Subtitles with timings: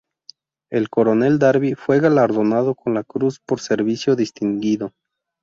[0.71, 4.93] El coronel Darby fue galardonado con la Cruz por Servicio Distinguido.